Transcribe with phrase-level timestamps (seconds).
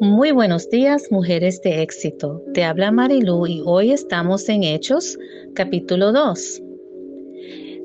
[0.00, 2.42] Muy buenos días, mujeres de éxito.
[2.52, 5.16] Te habla Marilu y hoy estamos en Hechos,
[5.54, 6.62] capítulo 2.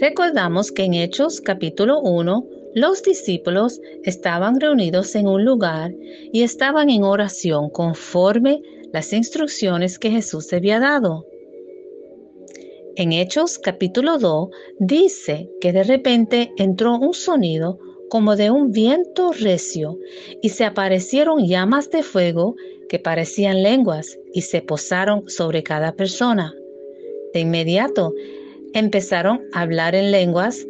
[0.00, 2.46] Recordamos que en Hechos, capítulo 1,
[2.76, 5.92] los discípulos estaban reunidos en un lugar
[6.32, 8.62] y estaban en oración conforme
[8.92, 11.26] las instrucciones que Jesús había dado.
[12.94, 17.80] En Hechos capítulo 2 dice que de repente entró un sonido
[18.10, 19.98] como de un viento recio,
[20.42, 22.56] y se aparecieron llamas de fuego
[22.88, 26.54] que parecían lenguas y se posaron sobre cada persona.
[27.32, 28.14] De inmediato
[28.72, 30.66] empezaron a hablar en lenguas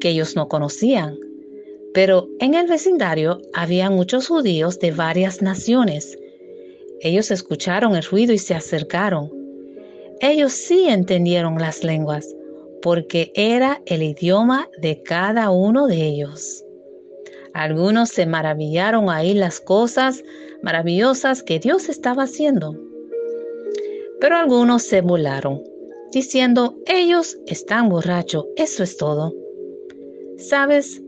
[0.00, 1.18] que ellos no conocían.
[1.92, 6.18] Pero en el vecindario había muchos judíos de varias naciones.
[7.00, 9.30] Ellos escucharon el ruido y se acercaron.
[10.20, 12.34] Ellos sí entendieron las lenguas,
[12.82, 16.64] porque era el idioma de cada uno de ellos.
[17.54, 20.22] Algunos se maravillaron ahí las cosas
[20.62, 22.76] maravillosas que Dios estaba haciendo.
[24.20, 25.62] Pero algunos se burlaron,
[26.12, 29.34] diciendo, ellos están borrachos, eso es todo.
[30.36, 31.02] ¿Sabes?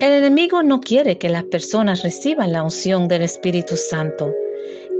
[0.00, 4.32] El enemigo no quiere que las personas reciban la unción del Espíritu Santo.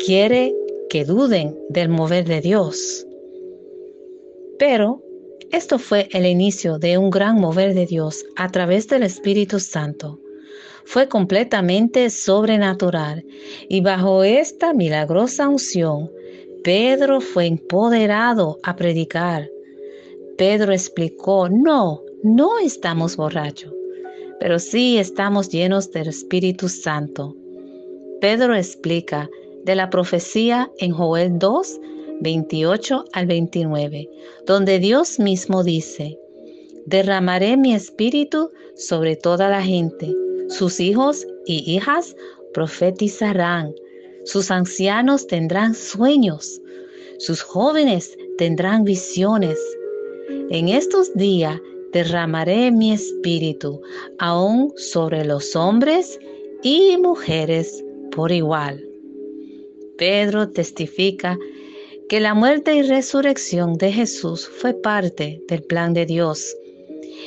[0.04, 0.54] Quiere
[0.90, 3.06] que duden del mover de Dios.
[4.58, 5.02] Pero
[5.50, 10.20] esto fue el inicio de un gran mover de Dios a través del Espíritu Santo
[10.88, 13.22] fue completamente sobrenatural
[13.68, 16.10] y bajo esta milagrosa unción,
[16.64, 19.50] Pedro fue empoderado a predicar.
[20.38, 23.72] Pedro explicó, no, no estamos borrachos,
[24.40, 27.36] pero sí estamos llenos del Espíritu Santo.
[28.22, 29.28] Pedro explica
[29.64, 31.80] de la profecía en Joel 2,
[32.20, 34.08] 28 al 29,
[34.46, 36.18] donde Dios mismo dice,
[36.86, 40.14] derramaré mi espíritu sobre toda la gente
[40.48, 42.16] sus hijos y hijas
[42.52, 43.74] profetizarán,
[44.24, 46.60] sus ancianos tendrán sueños,
[47.18, 49.58] sus jóvenes tendrán visiones.
[50.50, 51.60] En estos días
[51.92, 53.80] derramaré mi espíritu
[54.18, 56.18] aún sobre los hombres
[56.62, 58.84] y mujeres por igual.
[59.96, 61.38] Pedro testifica
[62.08, 66.56] que la muerte y resurrección de Jesús fue parte del plan de Dios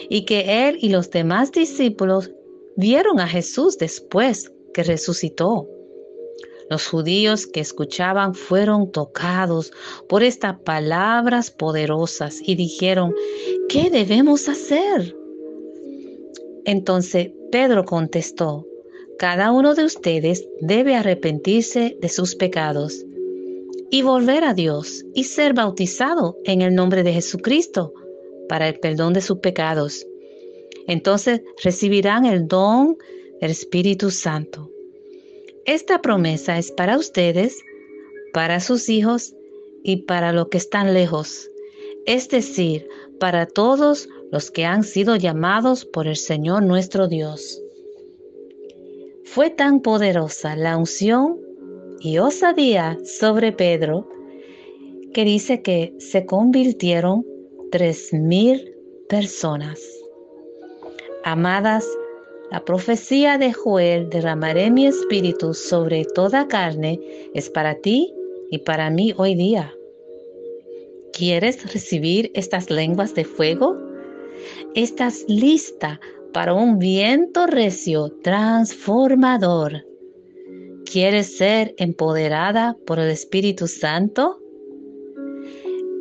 [0.09, 2.31] y que él y los demás discípulos
[2.75, 5.67] vieron a Jesús después que resucitó.
[6.69, 9.73] Los judíos que escuchaban fueron tocados
[10.07, 13.13] por estas palabras poderosas y dijeron,
[13.67, 15.15] ¿qué debemos hacer?
[16.63, 18.65] Entonces Pedro contestó,
[19.19, 23.05] cada uno de ustedes debe arrepentirse de sus pecados
[23.89, 27.93] y volver a Dios y ser bautizado en el nombre de Jesucristo
[28.47, 30.07] para el perdón de sus pecados
[30.87, 32.97] entonces recibirán el don
[33.39, 34.69] del Espíritu Santo.
[35.65, 37.59] Esta promesa es para ustedes,
[38.33, 39.33] para sus hijos
[39.83, 41.49] y para los que están lejos,
[42.05, 42.87] es decir,
[43.19, 47.61] para todos los que han sido llamados por el Señor nuestro Dios.
[49.23, 51.39] Fue tan poderosa la unción
[51.99, 54.09] y osadía sobre Pedro
[55.13, 57.25] que dice que se convirtieron
[57.71, 58.73] tres mil
[59.07, 60.00] personas.
[61.23, 61.85] Amadas,
[62.49, 66.99] la profecía de Joel, derramaré mi espíritu sobre toda carne,
[67.35, 68.11] es para ti
[68.49, 69.71] y para mí hoy día.
[71.13, 73.77] ¿Quieres recibir estas lenguas de fuego?
[74.73, 75.99] ¿Estás lista
[76.33, 79.85] para un viento recio transformador?
[80.91, 84.39] ¿Quieres ser empoderada por el Espíritu Santo?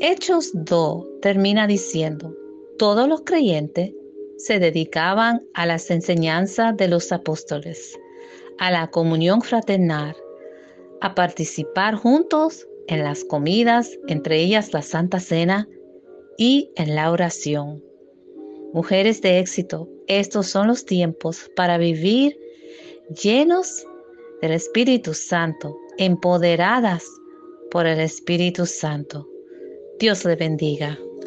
[0.00, 2.34] Hechos 2 termina diciendo,
[2.78, 3.92] todos los creyentes
[4.40, 7.98] se dedicaban a las enseñanzas de los apóstoles,
[8.58, 10.16] a la comunión fraternal,
[11.02, 15.68] a participar juntos en las comidas, entre ellas la Santa Cena,
[16.38, 17.84] y en la oración.
[18.72, 22.38] Mujeres de éxito, estos son los tiempos para vivir
[23.22, 23.84] llenos
[24.40, 27.04] del Espíritu Santo, empoderadas
[27.70, 29.28] por el Espíritu Santo.
[29.98, 30.98] Dios le bendiga.